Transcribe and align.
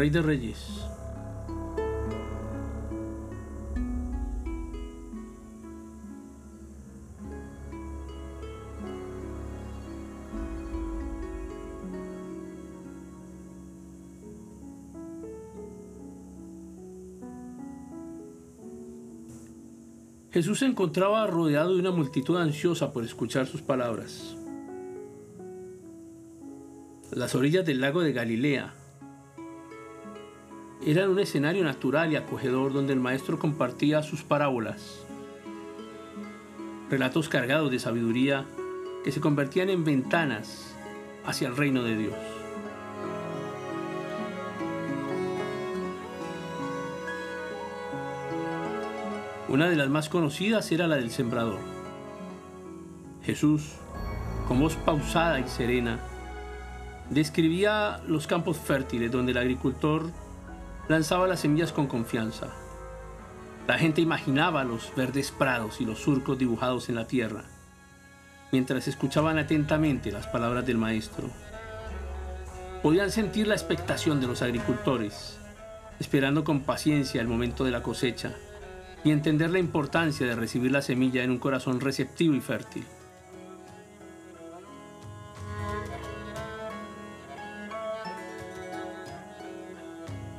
Rey 0.00 0.08
de 0.08 0.22
Reyes. 0.22 0.56
Jesús 20.30 20.60
se 20.60 20.64
encontraba 20.64 21.26
rodeado 21.26 21.74
de 21.74 21.80
una 21.80 21.90
multitud 21.90 22.38
ansiosa 22.38 22.90
por 22.94 23.04
escuchar 23.04 23.46
sus 23.46 23.60
palabras. 23.60 24.34
Las 27.12 27.34
orillas 27.34 27.66
del 27.66 27.82
lago 27.82 28.00
de 28.00 28.14
Galilea 28.14 28.79
eran 30.84 31.10
un 31.10 31.18
escenario 31.18 31.62
natural 31.62 32.12
y 32.12 32.16
acogedor 32.16 32.72
donde 32.72 32.94
el 32.94 33.00
maestro 33.00 33.38
compartía 33.38 34.02
sus 34.02 34.22
parábolas, 34.22 35.04
relatos 36.88 37.28
cargados 37.28 37.70
de 37.70 37.78
sabiduría 37.78 38.46
que 39.04 39.12
se 39.12 39.20
convertían 39.20 39.68
en 39.68 39.84
ventanas 39.84 40.74
hacia 41.24 41.48
el 41.48 41.56
reino 41.56 41.82
de 41.82 41.96
Dios. 41.96 42.14
Una 49.48 49.68
de 49.68 49.76
las 49.76 49.90
más 49.90 50.08
conocidas 50.08 50.70
era 50.72 50.86
la 50.86 50.96
del 50.96 51.10
sembrador. 51.10 51.58
Jesús, 53.22 53.72
con 54.48 54.60
voz 54.60 54.76
pausada 54.76 55.40
y 55.40 55.48
serena, 55.48 55.98
describía 57.10 58.00
los 58.06 58.26
campos 58.26 58.56
fértiles 58.56 59.10
donde 59.10 59.32
el 59.32 59.38
agricultor 59.38 60.10
lanzaba 60.90 61.28
las 61.28 61.38
semillas 61.38 61.70
con 61.72 61.86
confianza. 61.86 62.48
La 63.68 63.78
gente 63.78 64.00
imaginaba 64.00 64.64
los 64.64 64.92
verdes 64.96 65.30
prados 65.30 65.80
y 65.80 65.84
los 65.84 66.00
surcos 66.00 66.36
dibujados 66.36 66.88
en 66.88 66.96
la 66.96 67.06
tierra, 67.06 67.44
mientras 68.50 68.88
escuchaban 68.88 69.38
atentamente 69.38 70.10
las 70.10 70.26
palabras 70.26 70.66
del 70.66 70.78
maestro. 70.78 71.30
Podían 72.82 73.12
sentir 73.12 73.46
la 73.46 73.54
expectación 73.54 74.20
de 74.20 74.26
los 74.26 74.42
agricultores, 74.42 75.38
esperando 76.00 76.42
con 76.42 76.62
paciencia 76.62 77.20
el 77.20 77.28
momento 77.28 77.62
de 77.62 77.70
la 77.70 77.84
cosecha 77.84 78.34
y 79.04 79.12
entender 79.12 79.50
la 79.50 79.60
importancia 79.60 80.26
de 80.26 80.34
recibir 80.34 80.72
la 80.72 80.82
semilla 80.82 81.22
en 81.22 81.30
un 81.30 81.38
corazón 81.38 81.78
receptivo 81.78 82.34
y 82.34 82.40
fértil. 82.40 82.84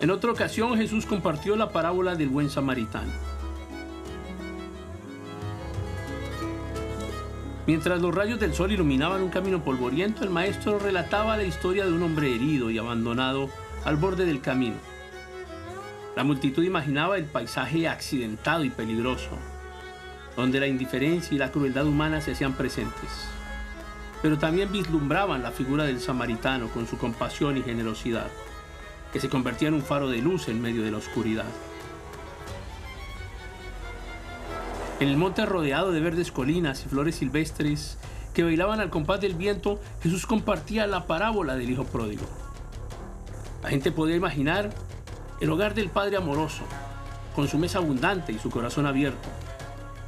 En 0.00 0.10
otra 0.10 0.32
ocasión 0.32 0.78
Jesús 0.78 1.04
compartió 1.04 1.56
la 1.56 1.72
parábola 1.72 2.14
del 2.14 2.30
buen 2.30 2.48
samaritano. 2.48 3.12
Mientras 7.66 8.00
los 8.00 8.14
rayos 8.14 8.40
del 8.40 8.54
sol 8.54 8.72
iluminaban 8.72 9.22
un 9.22 9.28
camino 9.28 9.62
polvoriento, 9.62 10.24
el 10.24 10.30
maestro 10.30 10.78
relataba 10.78 11.36
la 11.36 11.44
historia 11.44 11.84
de 11.84 11.92
un 11.92 12.02
hombre 12.02 12.34
herido 12.34 12.70
y 12.70 12.78
abandonado 12.78 13.50
al 13.84 13.96
borde 13.96 14.24
del 14.24 14.40
camino. 14.40 14.76
La 16.16 16.24
multitud 16.24 16.64
imaginaba 16.64 17.18
el 17.18 17.26
paisaje 17.26 17.86
accidentado 17.86 18.64
y 18.64 18.70
peligroso, 18.70 19.36
donde 20.34 20.60
la 20.60 20.66
indiferencia 20.66 21.34
y 21.34 21.38
la 21.38 21.52
crueldad 21.52 21.86
humana 21.86 22.22
se 22.22 22.32
hacían 22.32 22.54
presentes. 22.54 23.28
Pero 24.22 24.38
también 24.38 24.72
vislumbraban 24.72 25.42
la 25.42 25.50
figura 25.50 25.84
del 25.84 26.00
samaritano 26.00 26.68
con 26.68 26.86
su 26.86 26.96
compasión 26.96 27.58
y 27.58 27.62
generosidad, 27.62 28.28
que 29.12 29.20
se 29.20 29.28
convertía 29.28 29.68
en 29.68 29.74
un 29.74 29.82
faro 29.82 30.08
de 30.08 30.18
luz 30.18 30.48
en 30.48 30.60
medio 30.60 30.82
de 30.82 30.90
la 30.90 30.98
oscuridad. 30.98 31.46
En 35.00 35.08
el 35.08 35.16
monte 35.16 35.46
rodeado 35.46 35.92
de 35.92 36.00
verdes 36.00 36.30
colinas 36.30 36.84
y 36.84 36.88
flores 36.88 37.16
silvestres 37.16 37.96
que 38.34 38.44
bailaban 38.44 38.80
al 38.80 38.90
compás 38.90 39.20
del 39.20 39.34
viento, 39.34 39.80
Jesús 40.02 40.26
compartía 40.26 40.86
la 40.86 41.06
parábola 41.06 41.56
del 41.56 41.70
Hijo 41.70 41.84
Pródigo. 41.84 42.26
La 43.62 43.70
gente 43.70 43.92
podía 43.92 44.16
imaginar 44.16 44.70
el 45.40 45.50
hogar 45.50 45.74
del 45.74 45.88
Padre 45.88 46.16
amoroso, 46.16 46.64
con 47.34 47.48
su 47.48 47.58
mesa 47.58 47.78
abundante 47.78 48.32
y 48.32 48.38
su 48.38 48.50
corazón 48.50 48.86
abierto. 48.86 49.28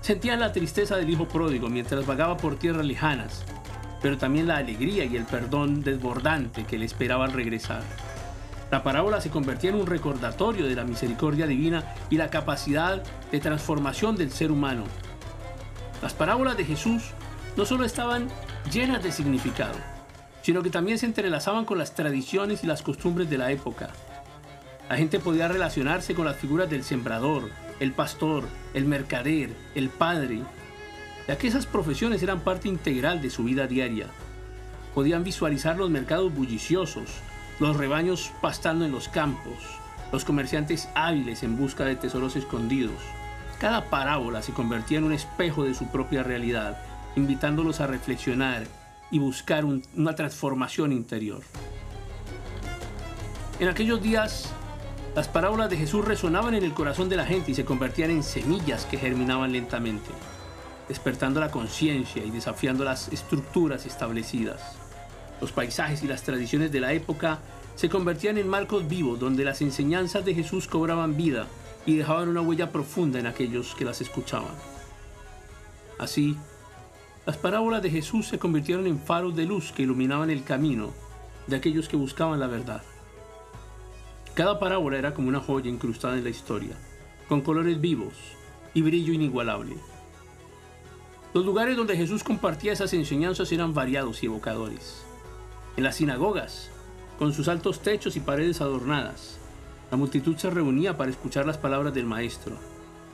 Sentían 0.00 0.40
la 0.40 0.52
tristeza 0.52 0.96
del 0.96 1.08
Hijo 1.08 1.28
pródigo 1.28 1.68
mientras 1.68 2.06
vagaba 2.06 2.36
por 2.36 2.56
tierras 2.56 2.84
lejanas, 2.84 3.44
pero 4.02 4.18
también 4.18 4.48
la 4.48 4.56
alegría 4.56 5.04
y 5.04 5.16
el 5.16 5.24
perdón 5.24 5.82
desbordante 5.82 6.64
que 6.64 6.78
le 6.78 6.86
esperaba 6.86 7.26
al 7.26 7.32
regresar. 7.32 7.82
La 8.70 8.84
parábola 8.84 9.20
se 9.20 9.30
convertía 9.30 9.70
en 9.70 9.76
un 9.76 9.86
recordatorio 9.86 10.66
de 10.66 10.76
la 10.76 10.84
misericordia 10.84 11.46
divina 11.46 11.84
y 12.08 12.16
la 12.16 12.30
capacidad 12.30 13.02
de 13.30 13.40
transformación 13.40 14.16
del 14.16 14.30
ser 14.30 14.52
humano. 14.52 14.84
Las 16.02 16.14
parábolas 16.14 16.56
de 16.56 16.64
Jesús 16.64 17.10
no 17.56 17.64
solo 17.64 17.84
estaban 17.84 18.28
llenas 18.72 19.02
de 19.02 19.10
significado, 19.10 19.74
sino 20.42 20.62
que 20.62 20.70
también 20.70 20.98
se 20.98 21.06
entrelazaban 21.06 21.64
con 21.64 21.78
las 21.78 21.94
tradiciones 21.94 22.62
y 22.62 22.68
las 22.68 22.82
costumbres 22.82 23.28
de 23.28 23.38
la 23.38 23.50
época. 23.50 23.90
La 24.88 24.96
gente 24.96 25.18
podía 25.18 25.48
relacionarse 25.48 26.14
con 26.14 26.24
las 26.24 26.36
figuras 26.36 26.70
del 26.70 26.84
sembrador, 26.84 27.50
el 27.80 27.92
pastor, 27.92 28.44
el 28.72 28.84
mercader, 28.84 29.50
el 29.74 29.88
padre, 29.88 30.42
ya 31.26 31.38
que 31.38 31.48
esas 31.48 31.66
profesiones 31.66 32.22
eran 32.22 32.40
parte 32.40 32.68
integral 32.68 33.20
de 33.20 33.30
su 33.30 33.44
vida 33.44 33.66
diaria. 33.66 34.06
Podían 34.94 35.24
visualizar 35.24 35.76
los 35.76 35.90
mercados 35.90 36.32
bulliciosos, 36.32 37.10
los 37.60 37.76
rebaños 37.76 38.32
pastando 38.40 38.84
en 38.84 38.92
los 38.92 39.08
campos, 39.08 39.54
los 40.10 40.24
comerciantes 40.24 40.88
hábiles 40.94 41.42
en 41.42 41.56
busca 41.56 41.84
de 41.84 41.94
tesoros 41.94 42.34
escondidos. 42.34 43.00
Cada 43.60 43.90
parábola 43.90 44.42
se 44.42 44.52
convertía 44.52 44.98
en 44.98 45.04
un 45.04 45.12
espejo 45.12 45.64
de 45.64 45.74
su 45.74 45.86
propia 45.88 46.22
realidad, 46.22 46.82
invitándolos 47.14 47.80
a 47.80 47.86
reflexionar 47.86 48.64
y 49.10 49.18
buscar 49.18 49.64
una 49.64 50.14
transformación 50.14 50.92
interior. 50.92 51.42
En 53.60 53.68
aquellos 53.68 54.02
días 54.02 54.50
las 55.14 55.26
parábolas 55.26 55.68
de 55.68 55.76
Jesús 55.76 56.04
resonaban 56.04 56.54
en 56.54 56.62
el 56.62 56.72
corazón 56.72 57.08
de 57.08 57.16
la 57.16 57.26
gente 57.26 57.50
y 57.50 57.54
se 57.54 57.64
convertían 57.64 58.10
en 58.10 58.22
semillas 58.22 58.86
que 58.86 58.96
germinaban 58.96 59.52
lentamente, 59.52 60.10
despertando 60.88 61.40
la 61.40 61.50
conciencia 61.50 62.24
y 62.24 62.30
desafiando 62.30 62.84
las 62.84 63.08
estructuras 63.08 63.86
establecidas. 63.86 64.60
Los 65.40 65.52
paisajes 65.52 66.02
y 66.02 66.06
las 66.06 66.22
tradiciones 66.22 66.70
de 66.72 66.80
la 66.80 66.92
época 66.92 67.40
se 67.74 67.88
convertían 67.88 68.36
en 68.38 68.48
marcos 68.48 68.86
vivos 68.88 69.18
donde 69.18 69.44
las 69.44 69.62
enseñanzas 69.62 70.24
de 70.24 70.34
Jesús 70.34 70.66
cobraban 70.66 71.16
vida 71.16 71.46
y 71.86 71.96
dejaban 71.96 72.28
una 72.28 72.42
huella 72.42 72.72
profunda 72.72 73.18
en 73.18 73.26
aquellos 73.26 73.74
que 73.74 73.84
las 73.84 74.00
escuchaban. 74.00 74.54
Así, 75.98 76.36
las 77.26 77.36
parábolas 77.36 77.82
de 77.82 77.90
Jesús 77.90 78.26
se 78.26 78.38
convirtieron 78.38 78.86
en 78.86 78.98
faros 78.98 79.34
de 79.36 79.46
luz 79.46 79.72
que 79.72 79.82
iluminaban 79.82 80.30
el 80.30 80.44
camino 80.44 80.92
de 81.46 81.56
aquellos 81.56 81.88
que 81.88 81.96
buscaban 81.96 82.40
la 82.40 82.46
verdad. 82.46 82.82
Cada 84.34 84.58
parábola 84.58 84.98
era 84.98 85.14
como 85.14 85.28
una 85.28 85.40
joya 85.40 85.70
incrustada 85.70 86.16
en 86.16 86.24
la 86.24 86.30
historia, 86.30 86.76
con 87.28 87.40
colores 87.40 87.80
vivos 87.80 88.14
y 88.74 88.82
brillo 88.82 89.12
inigualable. 89.12 89.76
Los 91.32 91.44
lugares 91.44 91.76
donde 91.76 91.96
Jesús 91.96 92.24
compartía 92.24 92.72
esas 92.72 92.92
enseñanzas 92.92 93.52
eran 93.52 93.74
variados 93.74 94.22
y 94.22 94.26
evocadores. 94.26 95.04
En 95.76 95.84
las 95.84 95.96
sinagogas, 95.96 96.70
con 97.18 97.32
sus 97.32 97.48
altos 97.48 97.80
techos 97.80 98.16
y 98.16 98.20
paredes 98.20 98.60
adornadas, 98.60 99.38
la 99.90 99.96
multitud 99.96 100.36
se 100.36 100.50
reunía 100.50 100.96
para 100.96 101.10
escuchar 101.10 101.46
las 101.46 101.58
palabras 101.58 101.94
del 101.94 102.06
Maestro. 102.06 102.56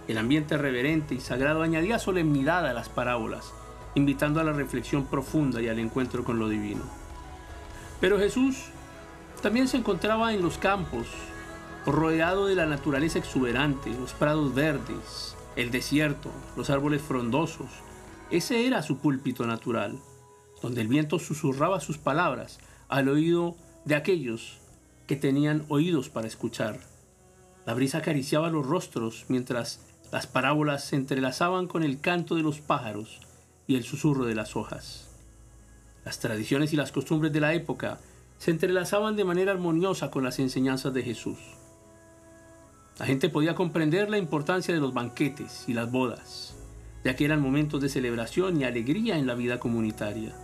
El 0.09 0.19
ambiente 0.19 0.57
reverente 0.57 1.15
y 1.15 1.21
sagrado 1.21 1.63
añadía 1.63 1.99
solemnidad 1.99 2.67
a 2.67 2.73
las 2.73 2.89
parábolas, 2.89 3.53
invitando 3.95 4.41
a 4.41 4.45
la 4.45 4.53
reflexión 4.53 5.07
profunda 5.07 5.61
y 5.61 5.69
al 5.69 5.79
encuentro 5.79 6.23
con 6.23 6.39
lo 6.39 6.49
divino. 6.49 6.83
Pero 8.01 8.19
Jesús 8.19 8.67
también 9.43 9.69
se 9.69 9.77
encontraba 9.77 10.33
en 10.33 10.43
los 10.43 10.59
campos, 10.59 11.07
rodeado 11.87 12.47
de 12.47 12.55
la 12.55 12.67
naturaleza 12.67 13.19
exuberante, 13.19 13.91
los 13.91 14.13
prados 14.13 14.55
verdes, 14.55 15.37
el 15.57 15.71
desierto, 15.71 16.31
los 16.57 16.71
árboles 16.71 17.03
frondosos. 17.03 17.69
Ese 18.31 18.67
era 18.67 18.83
su 18.83 18.99
púlpito 18.99 19.47
natural, 19.47 19.99
donde 20.63 20.81
el 20.81 20.89
viento 20.89 21.19
susurraba 21.19 21.81
sus 21.81 21.99
palabras 21.99 22.59
al 22.89 23.09
oído 23.09 23.57
de 23.85 23.95
aquellos 23.95 24.59
que 25.07 25.17
tenían 25.17 25.65
oídos 25.69 26.09
para 26.09 26.27
escuchar. 26.27 26.81
La 27.65 27.75
brisa 27.75 27.99
acariciaba 27.99 28.51
los 28.51 28.67
rostros 28.67 29.25
mientras 29.29 29.81
las 30.13 30.27
parábolas 30.27 30.85
se 30.85 30.97
entrelazaban 30.97 31.67
con 31.67 31.83
el 31.83 32.01
canto 32.01 32.37
de 32.37 32.43
los 32.43 32.61
pájaros 32.61 33.21
y 33.67 33.77
el 33.77 33.85
susurro 33.85 34.25
de 34.25 34.35
las 34.35 34.57
hojas. 34.57 35.09
Las 36.05 36.21
tradiciones 36.21 36.73
y 36.73 36.77
las 36.77 36.93
costumbres 36.93 37.33
de 37.33 37.41
la 37.41 37.55
época 37.55 37.99
se 38.39 38.53
entrelazaban 38.53 39.17
de 39.17 39.25
manera 39.25 39.53
armoniosa 39.53 40.11
con 40.11 40.23
las 40.23 40.39
enseñanzas 40.39 40.95
de 40.95 41.03
Jesús. 41.03 41.39
La 42.99 43.07
gente 43.07 43.29
podía 43.29 43.55
comprender 43.55 44.09
la 44.09 44.19
importancia 44.19 44.73
de 44.73 44.81
los 44.81 44.95
banquetes 44.95 45.65
y 45.67 45.75
las 45.75 45.91
bodas, 45.91 46.55
ya 47.05 47.17
que 47.17 47.25
eran 47.25 47.43
momentos 47.43 47.81
de 47.83 47.89
celebración 47.89 48.61
y 48.61 48.65
alegría 48.65 49.19
en 49.19 49.27
la 49.27 49.35
vida 49.35 49.59
comunitaria. 49.59 50.35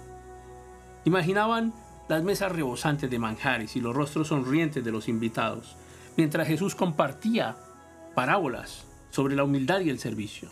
Imaginaban 1.05 1.73
las 2.09 2.23
mesas 2.23 2.53
rebosantes 2.53 3.11
de 3.11 3.19
manjares 3.19 3.77
y 3.77 3.81
los 3.81 3.95
rostros 3.95 4.29
sonrientes 4.29 4.85
de 4.85 4.93
los 4.93 5.09
invitados, 5.09 5.77
mientras 6.17 6.47
Jesús 6.47 6.75
compartía 6.75 7.57
parábolas 8.15 8.85
sobre 9.11 9.35
la 9.35 9.45
humildad 9.45 9.81
y 9.81 9.91
el 9.91 9.99
servicio. 9.99 10.51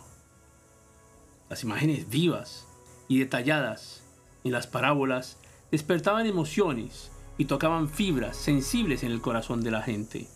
Las 1.49 1.63
imágenes 1.63 2.09
vivas 2.09 2.67
y 3.07 3.19
detalladas 3.19 4.03
en 4.43 4.51
las 4.51 4.67
parábolas 4.67 5.37
despertaban 5.71 6.25
emociones 6.25 7.11
y 7.37 7.45
tocaban 7.45 7.89
fibras 7.89 8.37
sensibles 8.37 9.03
en 9.03 9.11
el 9.11 9.21
corazón 9.21 9.63
de 9.63 9.71
la 9.71 9.81
gente. 9.81 10.27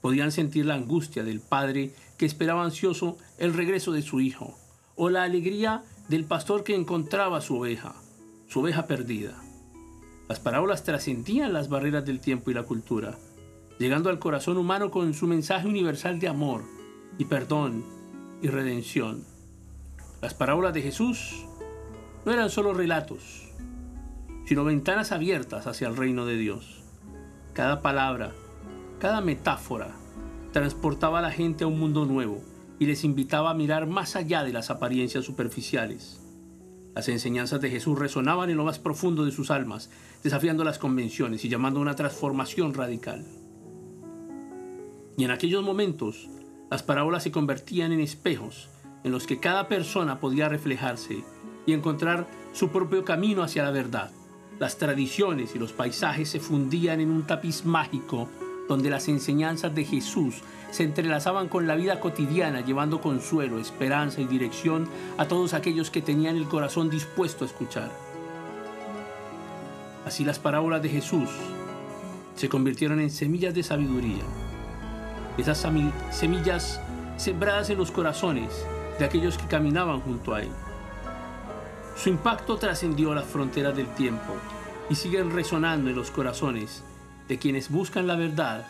Podían 0.00 0.32
sentir 0.32 0.66
la 0.66 0.74
angustia 0.74 1.24
del 1.24 1.40
padre 1.40 1.94
que 2.18 2.26
esperaba 2.26 2.64
ansioso 2.64 3.16
el 3.38 3.54
regreso 3.54 3.92
de 3.92 4.02
su 4.02 4.20
hijo, 4.20 4.56
o 4.94 5.10
la 5.10 5.22
alegría 5.22 5.82
del 6.08 6.24
pastor 6.24 6.64
que 6.64 6.74
encontraba 6.74 7.40
su 7.40 7.58
oveja, 7.58 7.94
su 8.48 8.60
oveja 8.60 8.86
perdida. 8.86 9.45
Las 10.28 10.40
parábolas 10.40 10.82
trascendían 10.82 11.52
las 11.52 11.68
barreras 11.68 12.04
del 12.04 12.18
tiempo 12.20 12.50
y 12.50 12.54
la 12.54 12.64
cultura, 12.64 13.16
llegando 13.78 14.10
al 14.10 14.18
corazón 14.18 14.56
humano 14.56 14.90
con 14.90 15.14
su 15.14 15.28
mensaje 15.28 15.68
universal 15.68 16.18
de 16.18 16.26
amor 16.26 16.64
y 17.16 17.26
perdón 17.26 17.84
y 18.42 18.48
redención. 18.48 19.24
Las 20.20 20.34
parábolas 20.34 20.74
de 20.74 20.82
Jesús 20.82 21.46
no 22.24 22.32
eran 22.32 22.50
solo 22.50 22.74
relatos, 22.74 23.52
sino 24.46 24.64
ventanas 24.64 25.12
abiertas 25.12 25.68
hacia 25.68 25.86
el 25.86 25.96
reino 25.96 26.26
de 26.26 26.36
Dios. 26.36 26.82
Cada 27.52 27.80
palabra, 27.80 28.32
cada 28.98 29.20
metáfora 29.20 29.94
transportaba 30.52 31.20
a 31.20 31.22
la 31.22 31.30
gente 31.30 31.62
a 31.62 31.66
un 31.68 31.78
mundo 31.78 32.04
nuevo 32.04 32.42
y 32.80 32.86
les 32.86 33.04
invitaba 33.04 33.50
a 33.50 33.54
mirar 33.54 33.86
más 33.86 34.16
allá 34.16 34.42
de 34.42 34.52
las 34.52 34.70
apariencias 34.70 35.24
superficiales. 35.24 36.25
Las 36.96 37.10
enseñanzas 37.10 37.60
de 37.60 37.68
Jesús 37.68 37.98
resonaban 37.98 38.48
en 38.48 38.56
lo 38.56 38.64
más 38.64 38.78
profundo 38.78 39.26
de 39.26 39.30
sus 39.30 39.50
almas, 39.50 39.90
desafiando 40.22 40.64
las 40.64 40.78
convenciones 40.78 41.44
y 41.44 41.50
llamando 41.50 41.78
a 41.78 41.82
una 41.82 41.94
transformación 41.94 42.72
radical. 42.72 43.22
Y 45.18 45.24
en 45.24 45.30
aquellos 45.30 45.62
momentos, 45.62 46.30
las 46.70 46.82
parábolas 46.82 47.22
se 47.22 47.30
convertían 47.30 47.92
en 47.92 48.00
espejos 48.00 48.70
en 49.04 49.12
los 49.12 49.26
que 49.26 49.38
cada 49.38 49.68
persona 49.68 50.20
podía 50.20 50.48
reflejarse 50.48 51.22
y 51.66 51.74
encontrar 51.74 52.26
su 52.54 52.70
propio 52.70 53.04
camino 53.04 53.42
hacia 53.42 53.62
la 53.62 53.72
verdad. 53.72 54.10
Las 54.58 54.78
tradiciones 54.78 55.54
y 55.54 55.58
los 55.58 55.74
paisajes 55.74 56.30
se 56.30 56.40
fundían 56.40 57.00
en 57.00 57.10
un 57.10 57.26
tapiz 57.26 57.66
mágico 57.66 58.30
donde 58.68 58.90
las 58.90 59.08
enseñanzas 59.08 59.74
de 59.74 59.84
Jesús 59.84 60.42
se 60.70 60.82
entrelazaban 60.82 61.48
con 61.48 61.66
la 61.66 61.74
vida 61.74 62.00
cotidiana, 62.00 62.60
llevando 62.60 63.00
consuelo, 63.00 63.58
esperanza 63.58 64.20
y 64.20 64.26
dirección 64.26 64.88
a 65.16 65.26
todos 65.26 65.54
aquellos 65.54 65.90
que 65.90 66.02
tenían 66.02 66.36
el 66.36 66.48
corazón 66.48 66.90
dispuesto 66.90 67.44
a 67.44 67.48
escuchar. 67.48 67.90
Así 70.04 70.24
las 70.24 70.38
parábolas 70.38 70.82
de 70.82 70.88
Jesús 70.88 71.28
se 72.34 72.48
convirtieron 72.48 73.00
en 73.00 73.10
semillas 73.10 73.54
de 73.54 73.62
sabiduría, 73.62 74.22
esas 75.38 75.66
semillas 76.10 76.80
sembradas 77.16 77.70
en 77.70 77.78
los 77.78 77.90
corazones 77.90 78.66
de 78.98 79.04
aquellos 79.04 79.38
que 79.38 79.46
caminaban 79.46 80.00
junto 80.00 80.34
a 80.34 80.42
Él. 80.42 80.50
Su 81.96 82.10
impacto 82.10 82.56
trascendió 82.56 83.14
las 83.14 83.24
fronteras 83.24 83.74
del 83.74 83.88
tiempo 83.94 84.34
y 84.90 84.94
siguen 84.94 85.30
resonando 85.30 85.88
en 85.90 85.96
los 85.96 86.10
corazones 86.10 86.82
de 87.28 87.38
quienes 87.38 87.70
buscan 87.70 88.06
la 88.06 88.16
verdad 88.16 88.64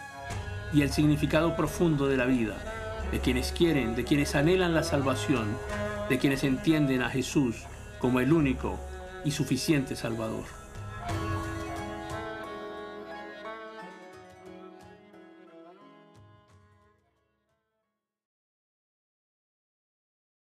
y 0.72 0.82
el 0.82 0.90
significado 0.90 1.56
profundo 1.56 2.06
de 2.06 2.16
la 2.16 2.26
vida, 2.26 2.56
de 3.12 3.20
quienes 3.20 3.52
quieren, 3.52 3.94
de 3.94 4.04
quienes 4.04 4.34
anhelan 4.34 4.74
la 4.74 4.82
salvación, 4.82 5.46
de 6.08 6.18
quienes 6.18 6.44
entienden 6.44 7.02
a 7.02 7.10
Jesús 7.10 7.64
como 7.98 8.20
el 8.20 8.32
único 8.32 8.78
y 9.24 9.30
suficiente 9.30 9.96
Salvador. 9.96 10.65